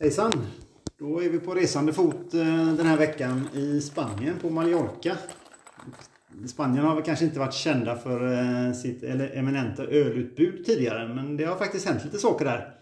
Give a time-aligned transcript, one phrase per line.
[0.00, 0.32] Hejsan!
[0.98, 5.16] Då är vi på resande fot eh, den här veckan i Spanien på Mallorca.
[6.46, 11.44] Spanien har väl kanske inte varit kända för eh, sitt eminenta ölutbud tidigare men det
[11.44, 12.74] har faktiskt hänt lite saker där.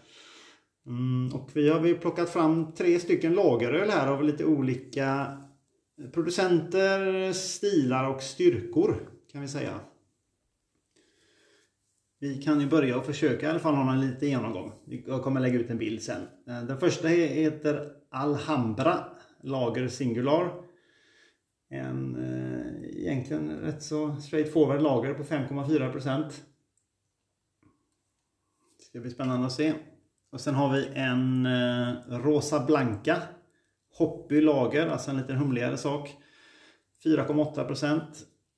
[0.87, 5.37] Mm, och vi har plockat fram tre stycken lageröl här av lite olika
[6.13, 9.79] producenter, stilar och styrkor kan vi säga.
[12.25, 14.73] Vi kan ju börja och försöka i alla fall ha en liten genomgång.
[15.07, 16.21] Jag kommer lägga ut en bild sen.
[16.47, 19.05] Eh, den första heter Alhambra
[19.41, 20.51] Lager Singular.
[21.69, 26.31] En eh, egentligen rätt så straightforward lager på 5,4
[28.77, 29.73] Det ska bli spännande att se.
[30.31, 33.21] Och sen har vi en eh, Rosa Blanca
[33.97, 36.15] Hoppy lager, alltså en lite humligare sak.
[37.03, 38.01] 4,8%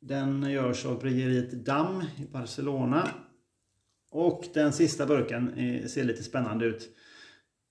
[0.02, 3.08] Den görs av bryggeriet Damm i Barcelona.
[4.18, 5.52] Och den sista burken
[5.90, 6.90] ser lite spännande ut.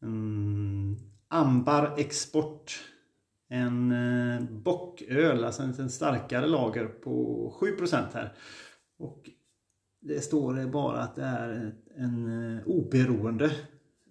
[0.02, 0.96] Mm,
[1.28, 2.80] Ambar Export.
[3.48, 8.33] En eh, bocköl, alltså en lite starkare lager på 7% här.
[8.98, 9.30] Och
[10.00, 13.50] det står bara att det är en eh, oberoende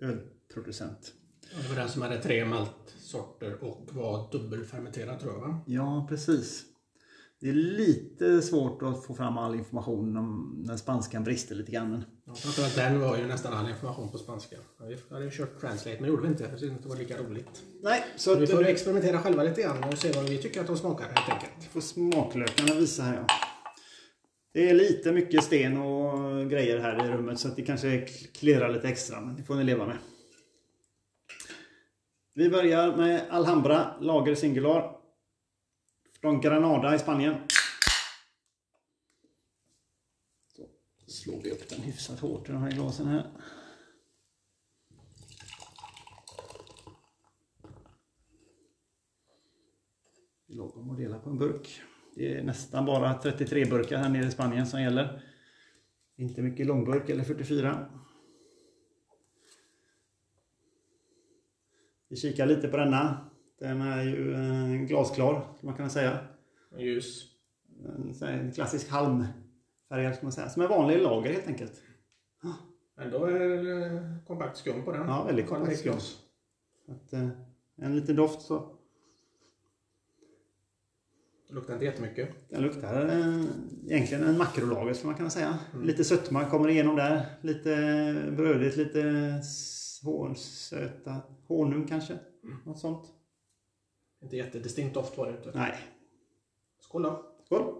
[0.02, 1.13] ölproducent.
[1.61, 5.59] Det var den som hade tre maltsorter och var dubbelfermenterad tror jag va?
[5.66, 6.75] Ja, precis.
[7.41, 12.03] Det är lite svårt att få fram all information om när spanskan brister lite grann.
[12.28, 14.55] Att den var ju nästan all information på spanska.
[14.88, 17.63] Vi hade kört translate men gjorde vi inte det inte var lika roligt.
[17.83, 20.67] Nej, så att, vi får experimentera själva lite grann och se vad vi tycker att
[20.67, 21.72] de smakar helt enkelt.
[21.72, 23.25] Får smaklökarna visa här ja.
[24.53, 28.08] Det är lite mycket sten och grejer här i rummet så att det kanske
[28.39, 29.97] klirrar lite extra men det får ni leva med.
[32.33, 35.05] Vi börjar med Alhambra Lager Singular
[36.26, 37.36] från Granada i Spanien.
[40.48, 40.68] Så
[41.08, 43.31] slår vi upp den hyfsat hårt i de här glasen här.
[50.48, 51.81] Lagom att dela på en burk.
[52.16, 55.24] Det är nästan bara 33 burkar här nere i Spanien som gäller.
[56.16, 57.90] Inte mycket långburk eller 44.
[62.09, 63.31] Vi kikar lite på denna.
[63.59, 66.19] Den är ju eh, glasklar, skulle man kunna säga.
[66.77, 67.23] Ljus.
[68.21, 70.49] En klassisk halmfärgad, ska man säga.
[70.49, 71.81] Som en vanlig lager helt enkelt.
[72.97, 75.07] Ändå är det eh, kompakt skum på den.
[75.07, 75.93] Ja, väldigt kompakt skum.
[76.88, 77.29] Att, eh,
[77.75, 78.71] en liten doft så.
[81.47, 82.49] Det luktar inte jättemycket.
[82.49, 83.43] Den luktar eh,
[83.87, 85.59] egentligen en makrolager skulle man kunna säga.
[85.73, 85.87] Mm.
[85.87, 87.25] Lite sötma kommer igenom där.
[87.41, 89.41] Lite brödigt, lite
[90.35, 92.13] söta honung kanske.
[92.43, 92.57] Mm.
[92.66, 93.05] Något sånt.
[94.25, 95.52] Inte jättedistinkt doft var det inte.
[95.53, 95.78] Nej.
[96.80, 97.25] Skål då.
[97.46, 97.75] Skål.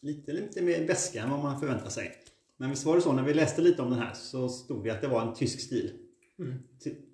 [0.00, 2.16] Lite, lite mer beska än vad man förväntar sig.
[2.56, 4.90] Men visst var det så när vi läste lite om den här så stod det
[4.90, 5.98] att det var en tysk stil.
[6.38, 6.58] Mm.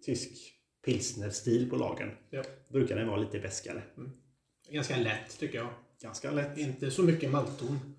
[0.03, 0.55] Tysk
[0.85, 2.11] pilsnerstil på lagen.
[2.31, 2.43] Ja.
[2.69, 3.83] Brukar den vara lite beskare.
[3.97, 4.11] Mm.
[4.71, 5.71] Ganska lätt tycker jag.
[6.03, 6.59] Ganska lätt.
[6.59, 7.98] Inte så mycket malton.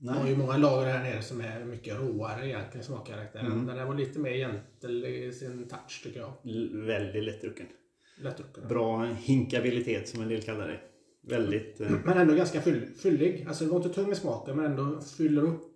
[0.00, 0.14] Nej.
[0.14, 3.46] Man har ju många lager här nere som är mycket råare egentligen smakkaraktären.
[3.46, 3.66] Mm.
[3.66, 6.32] Den här var lite mer gentle i sin touch tycker jag.
[6.44, 7.66] L väldigt lättdrucken.
[8.18, 8.68] Lättdrucken.
[8.68, 10.80] Bra hinkabilitet som en del kallar det.
[11.22, 11.80] Väldigt...
[11.80, 11.90] Eh...
[12.04, 13.44] Men ändå ganska fyll, fyllig.
[13.48, 15.74] Alltså det var inte tung i smaken men ändå fyller upp.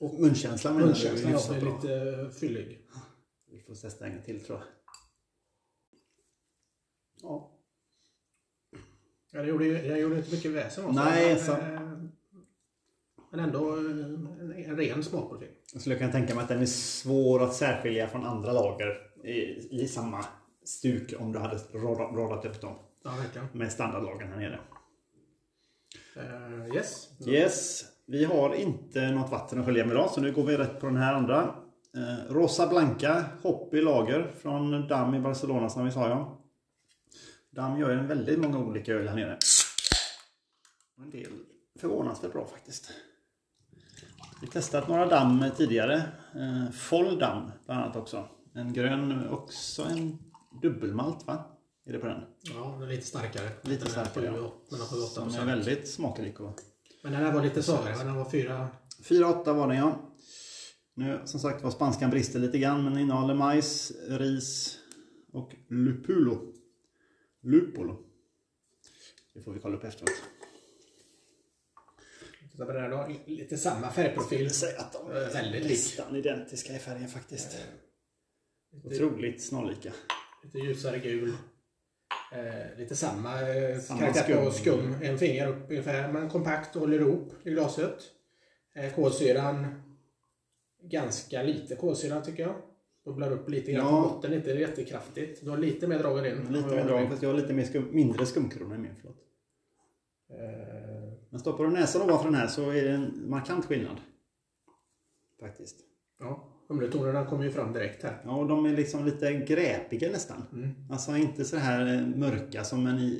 [0.00, 1.66] Och munkänslan menar munkänslan du?
[1.66, 2.78] är lite eh, fyllig.
[3.50, 4.66] Vi får testa en till tror jag.
[7.22, 7.54] Ja.
[9.32, 11.56] Ja, det gjorde, jag gjorde inte mycket väsen av Nej, så.
[13.30, 15.48] Men ändå en ren smakprofil.
[15.72, 19.68] Jag skulle kunna tänka mig att den är svår att särskilja från andra lager i,
[19.82, 20.24] i samma
[20.64, 22.74] stuk om du hade radat upp dem.
[23.04, 23.48] Ja, verkligen.
[23.52, 24.60] Med standardlagen här nere.
[26.16, 27.08] Uh, yes.
[27.26, 27.84] Yes.
[28.06, 30.86] Vi har inte något vatten att skölja med idag så nu går vi rätt på
[30.86, 31.54] den här andra.
[31.96, 36.42] Uh, Rosa Blanca Hoppy Lager från Damm i Barcelona som vi sa ja.
[37.50, 39.38] Damm gör en väldigt många olika öl här nere.
[40.98, 41.32] En del
[41.80, 42.92] förvånansvärt bra faktiskt.
[44.40, 45.94] Vi har testat några damm tidigare.
[46.34, 48.28] Eh, Foll damm bland annat också.
[48.54, 50.18] En grön, också en
[50.62, 51.44] dubbelmalt va?
[51.86, 52.20] Är det på den?
[52.42, 53.48] Ja, den är lite starkare.
[53.62, 54.52] Lite den starkare ja.
[54.70, 56.40] Mellan är väldigt smakrik.
[56.40, 56.60] Och...
[57.02, 58.68] Men den här var lite svagare, den var 4...
[59.02, 60.14] 4-8 var den ja.
[60.94, 64.78] Nu som sagt var spanskan brister lite grann men innehåller majs, ris
[65.32, 66.52] och lupulo.
[67.42, 67.96] Lupolo.
[69.34, 70.22] Det får vi kolla upp efteråt.
[72.58, 73.14] Titta på den här då.
[73.26, 74.42] Lite samma färgprofil.
[74.42, 77.58] Jag säga att de är väldigt nästan identiska i färgen faktiskt.
[78.72, 79.92] Lite, Otroligt snarlika.
[80.44, 81.32] Lite ljusare gul.
[82.32, 84.94] Eh, lite samma, eh, samma karaktär på skum.
[85.02, 86.12] En finger upp ungefär.
[86.12, 87.98] Men kompakt och håller ihop i glaset.
[88.74, 89.82] Eh, kolsyran
[90.82, 92.54] ganska lite kolsyra tycker jag.
[93.04, 94.02] Bubblar upp lite grann Ja.
[94.02, 95.44] på botten, inte jättekraftigt.
[95.44, 96.52] Du har lite mer drag än din.
[96.52, 98.94] Lite mer drag, fast jag har lite mer skum, mindre skumkrona i min.
[99.00, 99.16] Förlåt.
[100.30, 100.97] Eh,
[101.30, 103.96] Men stoppar du näsan ovanför den här så är det en markant skillnad.
[105.40, 105.76] Faktiskt.
[106.18, 108.22] ja, humletonerna kommer ju fram direkt här.
[108.24, 110.42] Ja, och de är liksom lite gräpiga nästan.
[110.52, 110.70] Mm.
[110.90, 113.18] Alltså inte så här eh, mörka som en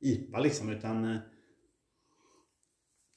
[0.00, 1.16] IPA liksom, utan eh,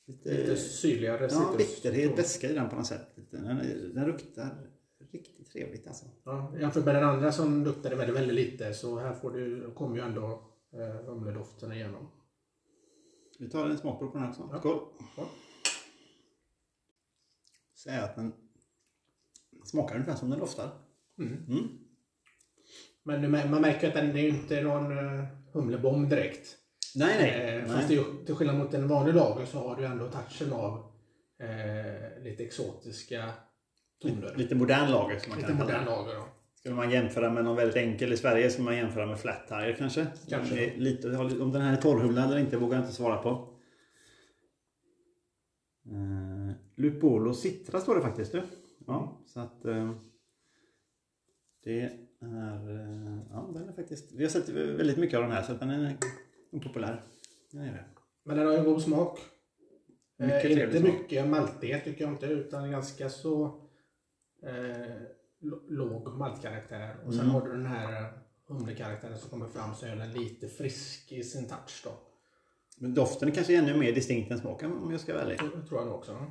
[0.07, 3.15] lite, Lite syrligare ja, citrus- bitterhet, beska i den på något sätt.
[3.31, 3.45] Den,
[3.93, 4.67] den luktar
[5.11, 6.05] riktigt trevligt alltså.
[6.23, 9.95] Ja, jämfört med den andra som luktade väldigt, väldigt lite så här får du, kommer
[9.95, 10.41] ju ändå
[10.73, 12.07] eh, humledoften igenom.
[13.39, 14.49] Vi tar en smakprov på den här också.
[14.53, 14.59] Ja.
[14.59, 14.79] Skål!
[17.85, 18.03] Ja.
[18.03, 18.33] Att den
[19.65, 20.69] smakar ungefär som den doftar.
[21.19, 21.45] Mm.
[21.49, 21.67] Mm.
[23.03, 26.57] Men du man märker att den det är ju inte någon uh, humlebomb direkt.
[26.95, 27.55] Nej, nej.
[27.55, 27.67] Eh, nej.
[27.75, 30.53] fast det är, ju- till skillnad mot en vanlig lager så har du ändå touchen
[30.53, 30.91] av
[31.39, 33.31] eh, lite exotiska
[34.01, 34.35] toner.
[34.35, 36.07] Lite modern lager som man Lite kan modern kalla det.
[36.07, 36.15] lager.
[36.19, 36.25] Då.
[36.67, 39.75] Skulle man jämföra med någon väldigt enkel i Sverige skulle man jämföra med Flat Tire
[39.77, 40.07] kanske.
[40.29, 40.75] Kanske.
[40.77, 43.29] Lite, om den här är torrhumlad eller inte vågar jag inte svara på.
[45.91, 48.31] Uh, Lupolo Citra står det faktiskt.
[48.31, 48.41] Du.
[48.87, 49.91] Ja, så att eh,
[51.63, 51.89] det är...
[52.21, 54.11] eh, ja, den är faktiskt...
[54.11, 55.97] Vi har sett väldigt mycket av den här så den är
[56.63, 57.03] populär.
[57.51, 57.85] Den är det.
[58.23, 59.19] Men den har ju god smak.
[60.17, 60.93] Mycket eh, inte smak.
[60.93, 63.45] mycket maltighet tycker jag inte utan ganska så
[64.43, 65.16] eh,
[65.69, 66.95] låg maltkaraktär.
[67.05, 67.33] Och sen Mm.
[67.33, 68.07] har du den här eh,
[68.47, 71.91] humlekaraktären som kommer fram så är den lite frisk i sin touch då.
[72.77, 75.39] Men doften är kanske ännu mer distinkt än smaken om jag ska vara ärlig.
[75.55, 76.25] Det tror jag nog också.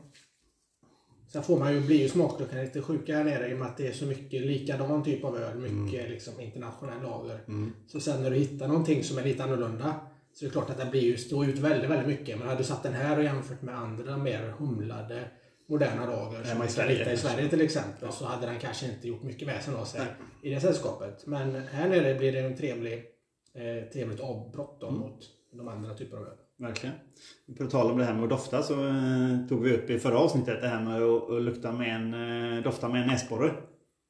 [1.29, 3.77] Sen får man ju, blir ju smakluckan lite sjuka här nere i och med att
[3.77, 5.59] det är så mycket likadan typ av öl.
[5.59, 7.41] Mycket liksom internationell lager.
[7.49, 7.73] Mm.
[7.87, 9.95] Så sen när du hittar någonting som är lite annorlunda
[10.33, 12.39] så är det klart att den blir ju, står ut väldigt, väldigt mycket.
[12.39, 15.31] Men hade du satt den här och jämfört med andra mer humlade
[15.67, 17.17] moderna lager som man kan Sverige, hitta i.
[17.17, 20.03] Sverige till exempel så hade den kanske inte gjort mycket väsen av sig
[20.43, 21.27] i det sällskapet.
[21.27, 23.05] Men här nere blir det en trevlig,
[23.55, 24.95] eh, trevligt avbrott Mm.
[24.95, 25.19] då mot
[25.53, 26.33] de andra typerna av öl.
[26.59, 26.95] Verkligen.
[27.59, 30.19] På tal om det här med att dofta så eh, tog vi upp i förra
[30.19, 32.15] avsnittet det här med att, att lukta med en,
[32.57, 33.51] eh, dofta med en näsborre.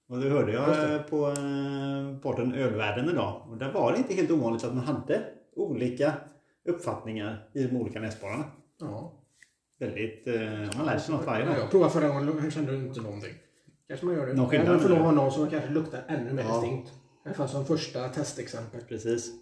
[0.08, 0.94] Och det hörde jag det.
[0.94, 3.46] eh, på eh, podden Ölvärlden idag.
[3.50, 5.22] Och där var det inte helt ovanligt att man hade
[5.56, 6.12] olika
[6.68, 8.44] uppfattningar i de olika näsborrarna.
[8.80, 9.12] Ja.
[9.78, 11.58] Väldigt, eh, man lär sig något varje Ja, dag.
[11.60, 13.34] jag provade förra gången och kände inte någonting.
[13.88, 14.34] Kanske man gör det.
[14.34, 16.60] Någon skillnad, Men får nog ha någon som kanske luktar ännu mer Ja.
[16.60, 16.88] distinkt.
[16.88, 16.92] I
[17.28, 18.80] alla fall som första testexempel.
[18.88, 19.32] Precis.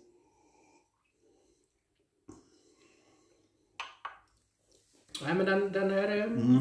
[5.25, 6.17] Nej men den, den är...
[6.19, 6.59] eh, Mm.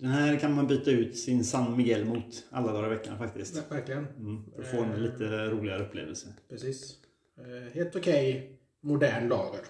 [0.00, 3.56] Den här kan man byta ut sin San Miguel mot alla dagar i veckan faktiskt.
[3.56, 4.06] ver- Verkligen.
[4.06, 6.26] Mm, för att få en lite roligare upplevelse.
[6.48, 6.96] Precis.
[7.38, 9.60] Eh, helt okej modern lager.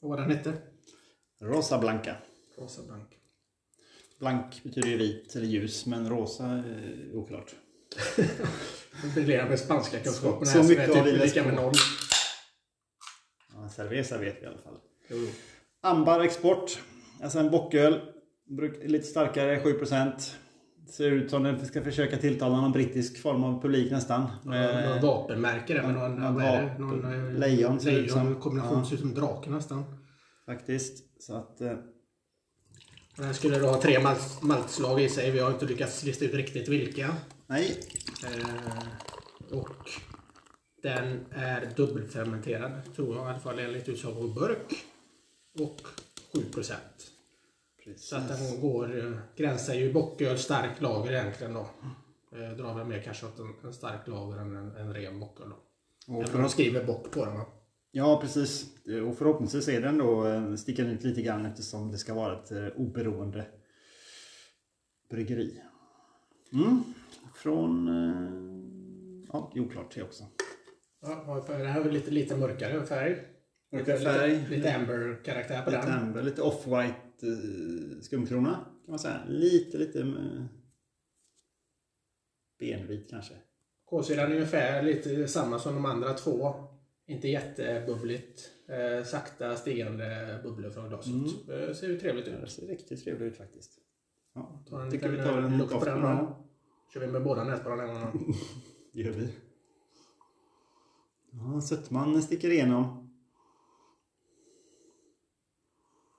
[0.00, 0.52] Vad var den hette?
[1.42, 2.16] Rosa Blanca.
[2.58, 3.04] Rosa Blanc.
[4.20, 7.54] Blank betyder ju vit eller ljus, men rosa är oklart.
[9.14, 11.72] Briljerar med spanska kunskaperna Så- så mycket vi är typ lika med noll.
[13.54, 14.76] Ja, cerveza vet vi i alla fall.
[15.08, 15.26] Jo.
[15.82, 16.80] Ambar Export.
[17.22, 18.00] Alltså en bocköl.
[18.84, 20.34] Lite starkare, 7%.
[20.90, 24.26] Ser ut som den ska försöka tilltala någon brittisk form av publik nästan.
[24.44, 28.26] Med- någon vapenmärke där med någon, någon vapen- någon eh, lejon ser ut som.
[28.26, 28.84] lejon kombination Ja.
[28.84, 29.84] ser ut som drake nästan.
[30.46, 31.04] Faktiskt.
[31.26, 31.60] Så att...
[31.60, 31.76] eh,
[33.16, 35.30] Den här skulle då ha tre malt, maltslag i sig.
[35.30, 37.16] Vi har inte lyckats lista ut riktigt vilka.
[37.46, 37.80] Nej.
[38.26, 39.90] Eh, och
[40.82, 44.84] den är dubbelfermenterad, tror jag i alla fall enligt utsago burk.
[45.60, 45.80] Och
[46.32, 47.10] 7 procent.
[47.96, 51.66] Så att den går, eh, gränsar ju bocköl, stark lager egentligen då.
[52.32, 55.48] Eh, drar väl mer kanske åt en, en stark lager än en, en ren bocköl
[55.50, 55.56] då.
[56.14, 57.46] Och för, de skriver bock på den va?
[57.92, 58.66] Ja, precis.
[59.08, 62.42] Och förhoppningsvis är den då eh, sticker den ut lite grann eftersom det ska vara
[62.42, 63.46] ett eh, oberoende
[65.10, 65.62] bryggeri.
[66.52, 66.82] Mm.
[67.34, 67.88] Från...
[67.88, 68.52] eh,
[69.32, 70.24] Ja, det är oklart det också.
[71.00, 73.18] Ja, det här är väl lite, lite mörkare färg.
[73.72, 74.36] Mörkare färg.
[74.38, 75.98] Lite, lite amber-karaktär på Lite den.
[75.98, 79.20] amber, lite off-white skumkrona kan man säga.
[79.28, 80.04] Lite, lite
[82.58, 83.34] benvit kanske.
[83.84, 86.54] Kolsyran är ungefär lite samma som de andra två.
[87.12, 88.50] Inte jättebubbligt.
[88.68, 91.12] Eh, sakta stigande bubblor från glaset.
[91.12, 91.68] Mm.
[91.68, 92.50] Eh, ser ju trevligt Det ut.
[92.50, 93.78] ser riktigt trevligt ut faktiskt.
[94.34, 96.06] Ja, en tycker vi tar en eh, lukt på den den då.
[96.08, 96.34] här.
[96.94, 98.34] Kör vi med båda näsborrarna en gång.
[98.92, 99.28] Det gör vi.
[101.30, 103.08] Ja, sötman sticker igenom.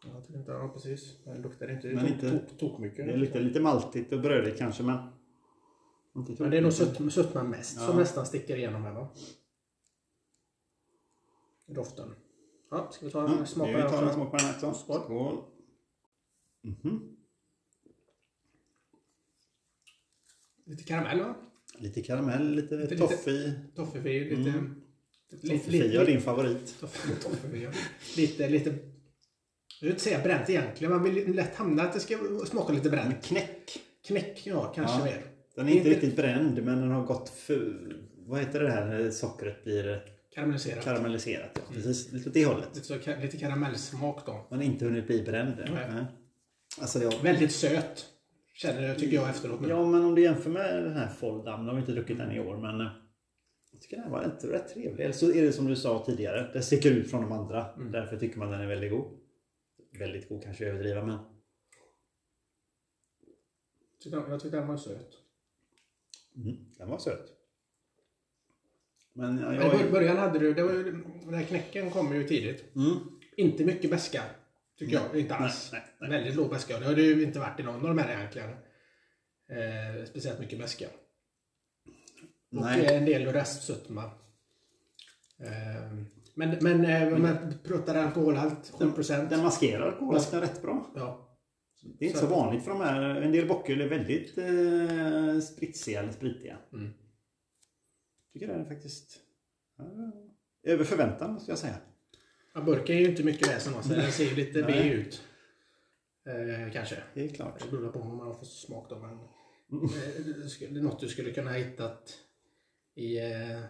[0.05, 1.23] Ja, jag tycker inte, ja, precis.
[1.23, 3.05] Den luktar inte, Men tok, inte- tok, tok mycket.
[3.05, 4.97] Det är lite, lite maltigt och brödigt kanske men...
[6.15, 6.61] Inte Men det är
[7.01, 7.87] nog sötman mest Ja.
[7.87, 9.07] som nästan sticker igenom här va?
[11.67, 12.15] Doften.
[12.71, 14.15] Ja, ska vi ta en Ja, smak på vi den tar en också?
[14.15, 14.73] smak på den också.
[14.73, 15.01] Skål.
[15.03, 15.43] Skål.
[16.63, 17.09] Mhm.
[20.65, 21.35] Lite karamell va?
[21.77, 23.53] Lite karamell, lite, Lite- toffee.
[23.75, 24.49] Toffefri, lite...
[24.49, 24.81] Mm.
[25.41, 26.79] Toffee är din favorit.
[26.79, 27.69] Toffee, toffee,
[28.17, 28.69] lite, lite...
[28.69, 30.93] Jag vill inte säga bränt egentligen.
[30.93, 33.09] Man vill lätt hamna att det ska smaka lite bränt.
[33.13, 33.79] Men knäck.
[34.05, 35.05] Knäck, ja, kanske Ja.
[35.05, 35.23] mer.
[35.55, 37.95] Den är inte Inte- riktigt bränd men den har gått för...
[38.17, 40.03] Vad heter det här när sockret blir
[40.35, 40.83] Karamelliserat.
[40.83, 41.51] karamelliserat?
[41.55, 41.61] Ja.
[41.73, 42.69] Precis, lite åt det hållet.
[42.75, 44.47] Lite, så, lite karamellsmak då.
[44.49, 45.55] Men inte hunnit bli bränd.
[45.73, 46.05] Nej.
[46.81, 47.23] Alltså jag...
[47.23, 48.09] Väldigt söt.
[48.53, 49.61] Känner jag, tycker jag efteråt.
[49.61, 49.67] nu.
[49.69, 52.39] Ja, men om du jämför med den här Foldam, de har inte druckit den i
[52.39, 52.87] år, men eh,
[53.71, 55.03] jag tycker den var inte rätt trevlig.
[55.03, 57.73] Eller så är det som du sa tidigare, det sticker ut från de andra.
[57.73, 57.91] Mm.
[57.91, 59.19] Därför tycker man den är väldigt god.
[59.99, 61.17] Väldigt god kanske överdriva, men
[64.03, 65.09] Jag tyckte den var söt.
[66.35, 67.29] mm, den var söt.
[69.15, 69.71] Men ja, Men I jag...
[69.71, 70.83] bör- början hade du, det var ju,
[71.25, 72.75] den här knäcken kom ju tidigt.
[72.75, 72.97] Mm,
[73.37, 74.21] Inte mycket beska.
[74.79, 75.19] Tycker jag.
[75.19, 75.69] Inte alls.
[75.73, 76.09] nej, nej.
[76.09, 76.79] Väldigt låg beska.
[76.79, 78.49] Det har det ju inte varit i någon av de här egentligen.
[78.49, 80.85] Eh, speciellt mycket beska.
[82.55, 82.85] Och Nej.
[82.85, 84.03] eh, en del restsötma.
[85.39, 85.93] Eh,
[86.35, 89.29] men men eh, om man pratar alkoholhalt, 7%.
[89.29, 90.91] Den maskerar alkoholhalten rätt bra.
[90.95, 91.29] Ja.
[91.99, 93.01] Det är inte Så- så vanligt för de här.
[93.01, 96.57] En del bocköl är väldigt eh, spritsiga eller spritiga.
[96.73, 96.93] Mm.
[98.33, 99.19] Tycker den är faktiskt
[99.77, 100.11] ja,
[100.63, 101.77] över förväntan måste jag säga.
[102.53, 102.61] ja.
[102.61, 103.95] Burken är ju inte mycket väsen sig.
[103.95, 105.23] Den ser ju lite B ut.
[106.25, 107.03] Eh, kanske.
[107.13, 107.59] Det är klart.
[107.59, 108.99] Det beror på vad man för smak då.
[108.99, 109.11] Men,
[109.83, 110.25] eh,
[110.59, 112.19] det är något du skulle kunna ha hittat
[112.95, 113.63] i eh,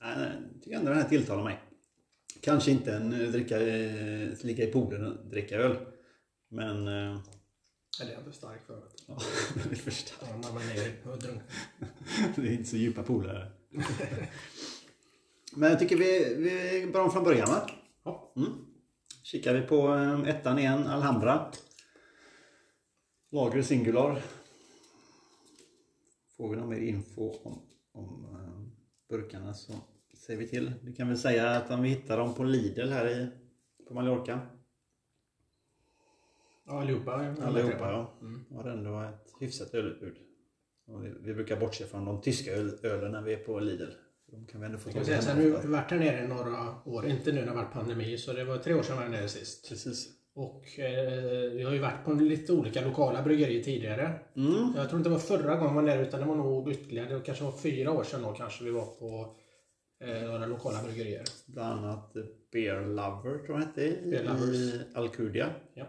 [0.00, 1.60] nej, jag tycker ändå den här tilltalar mig.
[2.40, 5.76] Kanske inte en eh, dricka, eh, ligga i poolen och dricka öl.
[6.48, 6.86] Men
[8.00, 8.86] Eller jag är för stark för det.
[9.06, 9.14] ja,
[9.70, 10.30] är för stark.
[10.30, 11.46] Är ner och drunknar.
[12.36, 13.52] Det är inte så djupa pooler.
[15.56, 17.70] Men jag tycker vi, vi är bra från början va?
[18.04, 18.32] Ja.
[18.36, 18.52] Mm.
[19.22, 21.50] Kikar vi på eh, ettan igen, Alhambra.
[23.30, 24.22] Lager Singular.
[26.36, 28.64] Får vi någon mer info om, om eh,
[29.08, 29.72] burkarna så
[30.26, 30.72] säger vi till.
[30.82, 33.28] Vi kan väl säga att om vi hittar dem på Lidl här i,
[33.88, 34.40] på Mallorca.
[36.66, 37.12] Ja, allihopa.
[37.42, 38.18] Allihopa ja.
[38.20, 38.44] Mm.
[38.50, 40.16] Har ändå ett hyfsat ölutbud.
[41.02, 43.90] Vi, vi brukar bortse från de tyska öl, ölen när vi är på Lidl.
[44.26, 47.06] De kan vi ändå få tag i nu har varit här nere i några år.
[47.06, 49.10] Inte nu när det har varit pandemi, så det var tre år sedan vi var
[49.10, 49.68] nere sist.
[49.68, 50.08] Precis.
[50.34, 54.18] Och eh, vi har ju varit på lite olika lokala bryggerier tidigare.
[54.36, 54.72] Mm.
[54.76, 57.14] Jag tror inte det var förra gången vi var nere, utan det var nog ytterligare.
[57.14, 59.36] Det kanske var fyra år sedan då kanske vi var på
[60.04, 61.22] eh, några lokala bryggerier.
[61.46, 62.12] Bland annat
[62.52, 65.50] Beer Lover tror jag hette i Alcudia.
[65.74, 65.86] Ja.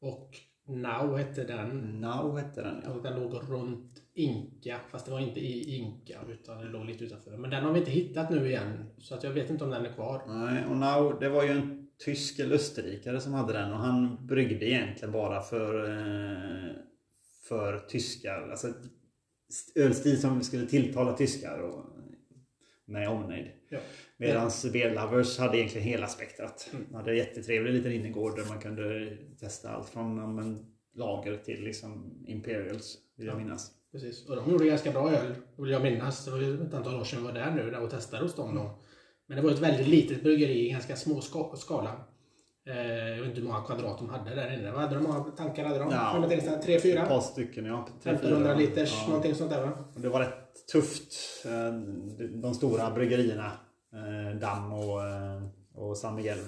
[0.00, 2.00] Och Now hette den.
[2.00, 2.90] Now hette den ja.
[2.90, 7.04] Och den låg runt Inka, fast det var inte i Inka utan det låg lite
[7.04, 7.36] utanför.
[7.36, 9.86] Men den har vi inte hittat nu igen, så att jag vet inte om den
[9.86, 10.22] är kvar.
[10.26, 14.26] Nej, och Now, det var ju en tysk eller österrikare som hade den och han
[14.26, 16.72] bryggde egentligen bara för, eh,
[17.48, 18.48] för tyskar.
[18.50, 18.72] Alltså
[19.74, 21.84] ölstil som skulle tilltala tyskar och
[22.84, 23.50] med omnejd.
[23.68, 23.78] Ja.
[24.20, 26.68] Medan Beer Lovers hade egentligen hela spektrat.
[26.72, 26.86] Mm.
[26.90, 31.60] De hade en jättetrevlig liten innergård där man kunde testa allt från men, lager till
[31.64, 33.38] liksom Imperials, vill jag Ja.
[33.38, 33.70] minnas.
[33.92, 34.28] Precis.
[34.28, 36.24] Och de gjorde ganska bra öl, vill jag minnas.
[36.24, 38.54] Det var ju ett antal år sedan jag var där nu och testade hos dem.
[38.54, 38.70] Då.
[39.26, 42.04] Men det var ett väldigt litet bryggeri i ganska små ska skala.
[42.66, 42.76] Eh,
[43.08, 44.72] jag vet inte hur många kvadrat de hade där inne.
[44.72, 45.02] Vad hade de?
[45.02, 45.90] många tankar hade de?
[45.90, 46.16] Ja.
[46.28, 47.06] Vara Tre, Ett fyra?
[47.06, 47.88] par stycken, ja.
[48.02, 48.58] Tre, 1500 fyra.
[48.68, 49.06] liters, Ja.
[49.08, 49.84] någonting sånt där va?
[49.96, 51.12] Det var rätt tufft.
[51.44, 51.72] Eh,
[52.42, 53.52] De stora bryggerierna,
[53.92, 55.42] eh, Damm och, eh,
[55.74, 56.38] och San Miguel,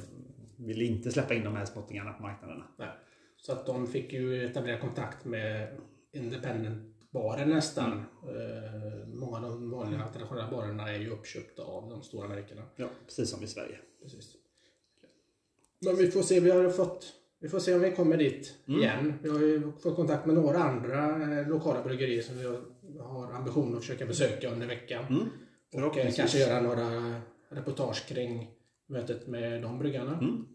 [0.57, 2.65] ville inte släppa in de här småttingarna på marknaderna.
[2.79, 2.89] Nej.
[3.37, 5.69] Så att de fick ju etablera kontakt med
[6.13, 7.93] independent-barer nästan.
[8.23, 12.63] Eh, många av de vanliga traditionella barerna är ju uppköpta av de stora märkena.
[12.77, 13.79] Ja, precis som i Sverige.
[14.03, 14.33] Precis.
[15.87, 18.81] Men vi får se, vi har fått vi får se om vi kommer dit Mm.
[18.81, 19.15] igen.
[19.23, 21.17] Vi har ju fått kontakt med några andra
[21.49, 25.05] lokala bryggerier som vi har- ambition att försöka besöka under veckan.
[25.11, 25.87] Mm.
[25.87, 27.21] Och kanske göra några
[27.55, 28.51] reportage kring
[28.87, 30.19] mötet med de bryggarna.
[30.19, 30.47] Mm.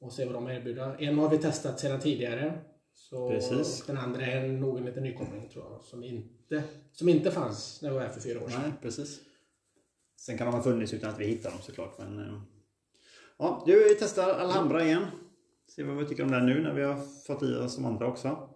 [0.00, 0.96] Och se vad de erbjuder.
[0.98, 2.58] En har vi testat sedan tidigare.
[2.94, 3.86] Så Precis.
[3.86, 5.82] Den andra är nog en liten nykomling tror jag.
[5.82, 8.60] Som inte, som inte fanns när vi var här för fyra år sedan.
[8.62, 9.20] Nej, precis.
[10.16, 11.98] Sen kan de ha funnits utan att vi hittar dem såklart.
[11.98, 12.40] Men, eh,
[13.38, 15.06] ja, du, vi testar Alhambra igen.
[15.68, 18.06] Se vad vi tycker om den nu när vi har fått i oss de andra
[18.06, 18.48] också.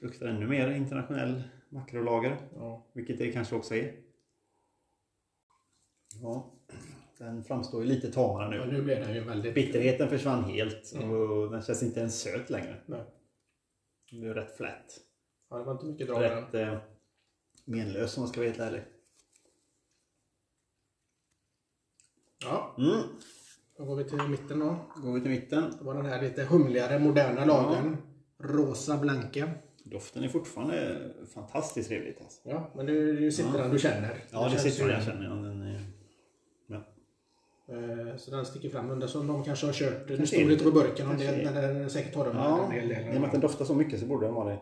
[0.00, 2.36] Luktar ännu mer internationell makrolager.
[2.54, 2.86] Ja.
[2.92, 4.07] Vilket det kanske också är.
[6.22, 6.52] Ja,
[7.18, 8.72] den framstår ju lite tamare Ja, nu.
[8.72, 9.54] nu blev den ju väldigt...
[9.54, 12.76] Bitterheten försvann helt och den känns inte ens söt längre.
[12.86, 13.04] Nej.
[14.10, 15.00] Den är rätt flat.
[15.50, 16.22] Ja, det var inte mycket drag.
[16.22, 16.78] Rätt eh,
[17.64, 18.82] menlös om man ska vara helt ärlig.
[22.44, 23.00] Ja, Mm.
[23.76, 24.76] Då går vi till mitten då.
[24.96, 25.72] Går vi till mitten.
[25.78, 27.96] Det var den här lite humligare, moderna lagen.
[28.38, 29.50] Rosa Blanca.
[29.84, 32.20] Doften är fortfarande fantastiskt trevligt.
[32.20, 32.40] Alltså.
[32.44, 34.24] Ja, men nu, nu sitter den du känner.
[34.30, 35.24] Ja, det känns sitter den jag känner.
[35.24, 35.84] Ja, den är...
[37.68, 38.90] Eh, Så den sticker fram.
[38.90, 40.08] Undrar som de kanske har kört.
[40.08, 42.70] Nu står det inte på burken om det, men den är säkert de ja, en
[42.72, 44.58] hel i och med att den doftar så mycket så borde den vara det.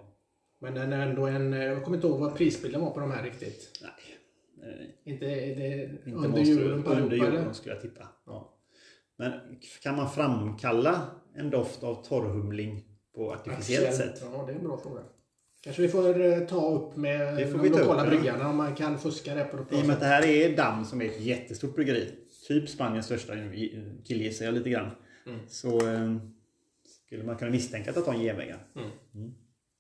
[0.60, 1.54] Men den är ändå en...
[1.54, 3.80] eh, Jag kommer inte ihåg vad prisbilden var på de här riktigt.
[3.82, 3.90] Nej.
[4.76, 5.00] nej.
[5.04, 7.52] Inte, det Inte under jorden på Under eller?
[7.52, 8.08] skulle jag tippa.
[8.26, 8.52] Ja.
[9.18, 9.32] Men
[9.82, 11.02] kan man framkalla
[11.34, 12.84] en doft av torrhumling
[13.14, 14.22] på artificiellt sätt?
[14.32, 15.00] Ja, det är en bra fråga.
[15.64, 19.34] Kanske vi får eh, ta upp med de lokala upp, bryggarna om man kan fuska
[19.34, 21.74] det på något I och med att det här är Damm som är ett jättestort
[21.74, 22.14] bryggeri.
[22.48, 23.32] Typ Spaniens största,
[24.04, 24.90] killgissar jag lite grann.
[25.26, 25.40] Mm.
[25.48, 26.16] Så eh,
[27.06, 28.66] skulle man kunna misstänka att det tar en genvägar.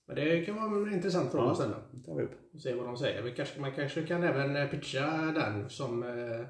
[0.06, 1.76] Men det kan vara en intressant fråga att ställa.
[1.92, 2.54] Det tar vi upp.
[2.54, 3.22] Och se vad de säger.
[3.22, 6.40] Vi kanske, man kanske kan även eh, pitcha den som eh,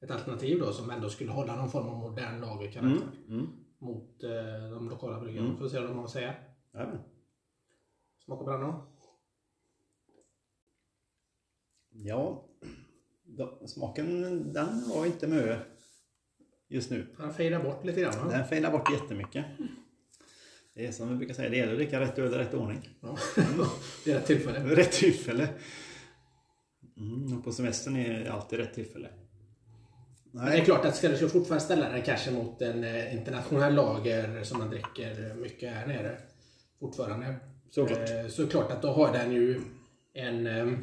[0.00, 3.08] ett alternativ då som ändå skulle hålla någon form av modern lagerkaraktär.
[3.28, 3.38] Mm.
[3.38, 3.46] Mm.
[3.78, 5.46] Mot eh, de lokala bryggarna.
[5.46, 5.58] Mm.
[5.58, 6.34] Får se vad de har att säga.
[6.74, 6.98] Jajamän.
[8.24, 8.86] Smaka på den då.
[11.90, 12.44] Ja,
[13.66, 15.58] smaken den var inte mö
[16.68, 17.06] just nu.
[17.18, 18.30] Han fejdar bort lite grann va?
[18.30, 19.44] Den fejdar bort jättemycket.
[20.74, 22.88] Det är som vi brukar säga, det gäller att dricka rätt öl i rätt ordning.
[23.00, 23.18] Ja.
[24.06, 24.74] är rätt tillfälle.
[24.74, 25.48] Rätt tillfälle.
[26.96, 29.08] Mm, och på semestern är det alltid rätt tillfälle.
[30.30, 33.74] Men det är klart att ska du fortfarande ställa den kanske mot en eh, internationell
[33.74, 36.18] lager som man dricker mycket här nere.
[36.80, 37.34] Fortfarande.
[37.70, 38.10] Såklart.
[38.10, 39.60] Eh, Så klart att då har den ju
[40.14, 40.78] en eh,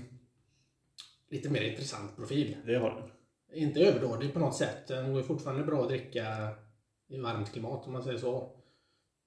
[1.32, 2.58] lite mer intressant profil.
[2.66, 3.10] Det har den.
[3.54, 4.88] Inte överdådig på något sätt.
[4.88, 6.50] Den går fortfarande bra att dricka
[7.10, 8.58] i varmt klimat om man säger så.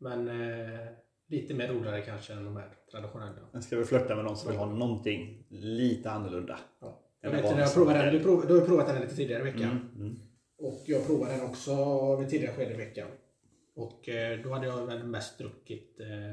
[0.00, 0.86] Men eh,
[1.28, 3.48] lite mer roligare kanske än de här traditionella.
[3.52, 6.58] Den ska väl flörta med någon som vill ha någonting lite annorlunda.
[6.80, 7.00] Ja.
[7.20, 8.12] Jag Eller vet när vanlig jag provade smak.
[8.12, 9.70] den, du, prov, du har ju provat den lite tidigare i veckan.
[9.70, 10.20] Mm, mm.
[10.58, 11.76] Och jag provade den också
[12.16, 13.08] vid tidigare skede i veckan.
[13.76, 16.32] Och eh, då hade jag väl mest druckit eh,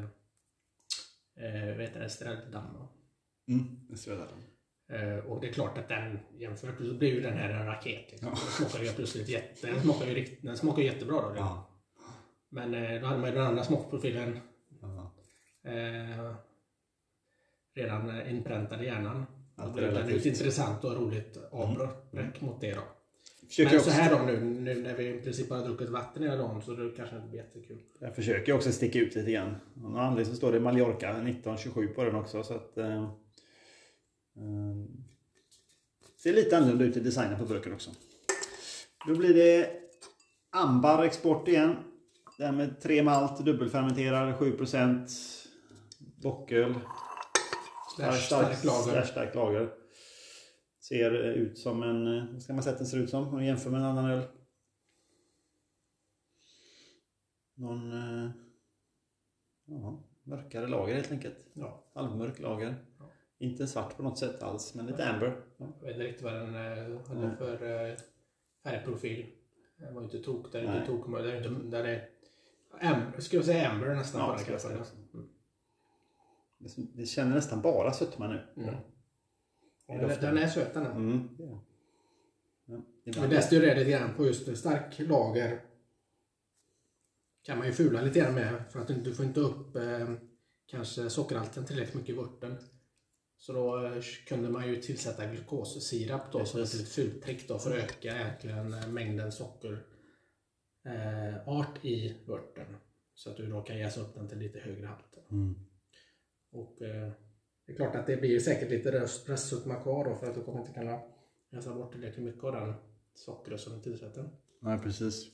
[1.45, 2.73] eh, vet du, Estreldamm.
[2.73, 2.87] va?
[3.47, 4.27] Mm, det ser jag där.
[4.27, 4.33] Eh,
[5.27, 8.11] och det är klart att den jämfört så blir ju den här en raket.
[8.11, 8.27] Liksom.
[8.27, 8.37] Ja.
[8.59, 11.33] Den smakar ju plötsligt jätte, den smakar ju, rikt, den smakar ju jättebra då.
[11.35, 11.67] Ja.
[12.49, 14.39] Men eh, då hade man ju den andra smakprofilen
[14.81, 15.13] Ja.
[15.71, 16.35] eh,
[17.75, 19.25] redan eh, inpräntad i hjärnan.
[19.55, 22.81] Då Allt blev den ett intressant och roligt avbräck mot det då.
[23.47, 26.35] Försöker Men så här då nu, nu när vi i princip har druckit vatten hela
[26.35, 27.81] dagen så det kanske inte blir jättekul.
[27.99, 29.55] Jag försöker också sticka ut lite grann.
[29.75, 32.43] Av någon anledning så står det Mallorca 1927 på den också.
[32.43, 33.09] Så att, eh, eh,
[36.23, 37.91] ser lite annorlunda ut i designen på burken också.
[39.07, 39.71] Då blir det
[40.49, 41.75] Ambar Export igen.
[42.37, 45.07] Den med tre malt, dubbelfermenterad, 7%
[46.23, 46.73] bocköl.
[47.95, 49.03] Slash stark lager.
[49.03, 49.69] Stark lager.
[50.79, 52.17] Ser ut som en...
[52.17, 53.27] eh, Vad ska man säga att den ser ut som?
[53.27, 54.23] Om man jämför med en annan öl.
[57.55, 57.91] Någon...
[57.93, 58.29] eh,
[59.65, 61.37] Ja, mörkare lager helt enkelt.
[61.53, 62.85] Ja, Halvmörk lager.
[63.41, 65.41] Inte svart på något sätt alls, men lite amber.
[65.57, 65.65] Ja.
[65.79, 67.37] jag vet inte riktigt vad den eh, hade Nej.
[67.37, 67.95] för eh,
[68.63, 69.25] färgprofil.
[69.77, 72.09] Den var ju inte tok, där är inte tok, där är inte, där är
[72.81, 74.85] Amber, skulle jag säga Amber nästan Ja, bara säga.
[76.57, 78.39] Det- Det känner nästan bara sötma nu.
[78.57, 78.75] Mm.
[79.87, 80.91] Den, den är söt den här.
[80.95, 81.29] Mm.
[81.37, 81.59] det.
[82.65, 85.61] Ja, ibland- läste ju det lite grann på just stark lager.
[87.43, 90.13] Kan man ju fula lite grann med för att du, du får inte upp eh,
[90.65, 92.57] kanske sockerhalten tillräckligt mycket i vörten.
[93.41, 97.59] Så då eh, kunde man ju tillsätta glukossirap då som ett litet fult trick då
[97.59, 99.83] för att öka egentligen eh, mängden socker
[100.85, 102.77] eh, i vörten.
[103.13, 105.29] Så att du då kan jäsa upp den till lite högre halt.
[105.31, 105.55] Mm.
[106.51, 107.11] Och eh,
[107.65, 108.91] det är klart att det blir säkert lite
[109.27, 110.99] restsumma kvar då för att du kommer inte kunna
[111.51, 112.73] jäsa bort tillräckligt mycket av den
[113.13, 114.29] sockret som du tillsätter.
[114.61, 115.25] Nej, precis.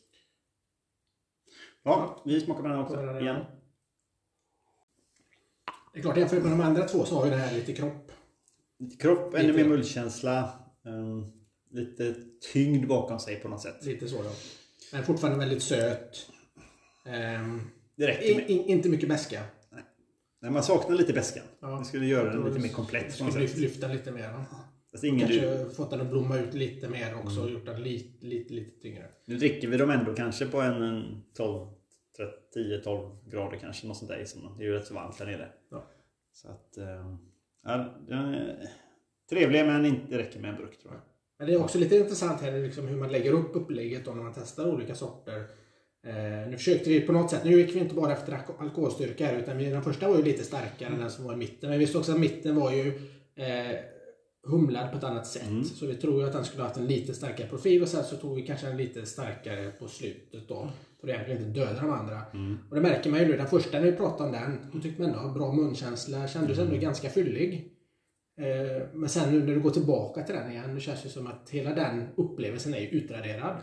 [1.84, 3.46] Ja, vi smakar på den också igen.
[5.98, 8.12] Det är klart, jämfört med de andra två så har ju det här lite kropp.
[8.80, 9.64] Lite kropp, ännu Lite.
[9.64, 10.50] mer mullkänsla.
[10.86, 11.26] ehm,
[11.72, 12.16] lite
[12.54, 13.86] tyngd bakom sig på något sätt.
[13.86, 14.32] Lite så ja.
[14.94, 16.30] Men fortfarande väldigt söt.
[17.06, 17.62] Ehm,
[17.96, 18.50] Det räcker in, med.
[18.50, 19.44] in, inte mycket beska.
[20.42, 21.44] Nej, man saknar lite beskan.
[21.60, 21.68] Ja.
[21.80, 23.58] Det skulle göra den lite mer komplett Skulle något lyf- sätt.
[23.58, 24.32] lyfta lite mer.
[24.32, 24.46] va?
[24.92, 27.44] Fast ingen du, Kanske fått den att blomma ut lite mer också Mm.
[27.44, 29.06] och gjort den lite, lite, lite tyngre.
[29.26, 31.68] nu dricker vi dem ändå kanske på en, en 12,
[32.56, 33.88] 10-12 grader kanske.
[33.88, 34.26] Något sånt där.
[34.26, 35.50] Som, det är ju rätt så varmt här nere.
[35.72, 35.84] Ja.
[36.34, 36.78] Så att...
[36.78, 37.18] ehm,
[37.64, 37.86] Ja,
[39.30, 41.02] trevlig men inte räcker med en burk tror jag.
[41.40, 44.24] Men det är också lite intressant här liksom hur man lägger upp upplägget då när
[44.24, 45.40] man testar olika sorter.
[46.08, 49.26] Eh, nu försökte vi på något sätt, nu gick vi inte bara efter alko- alkoholstyrka
[49.26, 51.70] här utan den första var ju lite starkare än den som var i mitten.
[51.70, 52.88] Men vi visste också att mitten var ju
[53.36, 53.76] eh,
[54.48, 55.48] humlad på ett annat sätt.
[55.50, 55.64] Mm.
[55.64, 58.04] Så vi tror ju att den skulle ha haft en lite starkare profil och sen
[58.04, 60.70] så tog vi kanske en lite starkare på slutet då.
[61.02, 62.22] För att egentligen inte döda de andra.
[62.34, 62.58] Mm.
[62.70, 63.38] Och det märker man ju nu.
[63.38, 66.28] Den första när vi pratade om den, då tyckte man ändå bra munkänsla.
[66.28, 66.68] Kändes Mm.
[66.70, 67.74] ändå ganska fyllig.
[68.40, 71.28] Eh, Men sen nu när du går tillbaka till den igen, nu känns det som
[71.28, 73.56] att hela den upplevelsen är ju utraderad.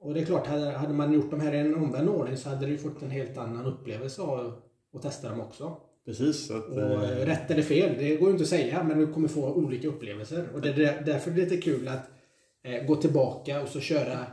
[0.00, 2.48] Och det är klart, hade, hade man gjort de här i en omvänd ordning så
[2.48, 4.62] hade du fått en helt annan upplevelse av
[4.96, 5.76] att testa dem också.
[6.06, 6.50] Precis.
[6.50, 9.28] Att, Och eh, rätt eller fel, det går ju inte att säga, men du kommer
[9.28, 10.48] få olika upplevelser.
[10.54, 12.10] Och det är där- därför är det lite kul att
[12.64, 14.26] eh, gå tillbaka och så köra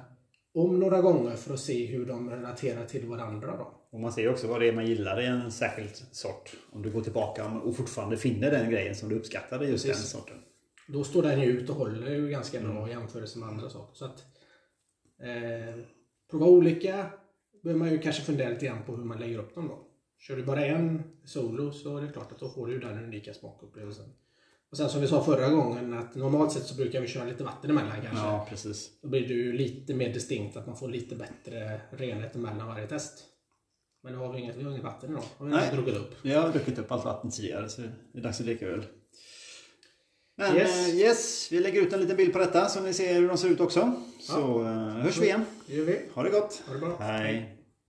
[0.53, 3.57] om några gånger för att se hur de relaterar till varandra.
[3.57, 3.77] Då.
[3.91, 6.51] Och man ser också vad det är man gillar i en särskild sort.
[6.71, 10.11] Om du går tillbaka och fortfarande finner den grejen som du uppskattade just Precis.
[10.11, 10.37] den sorten.
[10.87, 13.93] Då står den ju ut och håller ju ganska bra i jämförelse med andra saker.
[13.95, 14.19] Så att,
[15.23, 15.75] eh,
[16.31, 17.05] prova olika
[17.63, 19.87] behöver man ju kanske fundera lite grann på hur man lägger upp dem då.
[20.21, 23.33] Kör du bara en solo så är det klart att då får du den unika
[23.33, 24.05] smakupplevelsen.
[24.71, 27.43] Och sen som vi sa förra gången att normalt sett så brukar vi köra lite
[27.43, 28.25] vatten emellan kanske.
[28.25, 28.89] Ja, precis.
[29.01, 32.87] Då blir det ju lite mer distinkt att man får lite bättre renhet emellan varje
[32.87, 33.23] test.
[34.03, 35.23] Men nu har vi inget, vi har inget vatten idag.
[35.37, 35.69] Har vi Nej.
[35.73, 36.15] druckit upp.
[36.21, 38.85] Jag har druckit upp allt vatten tidigare så det är dags att dricka öl.
[40.37, 40.87] Men Yes.
[40.87, 40.95] yes.
[40.95, 43.47] yes, vi lägger ut en liten bild på detta så ni ser hur de ser
[43.49, 43.93] ut också.
[44.19, 45.45] Så eh, hörs vi igen.
[45.67, 46.01] Det gör vi.
[46.13, 46.63] Ha det gott.
[46.67, 46.97] Ha det bra.
[46.99, 47.57] Hej.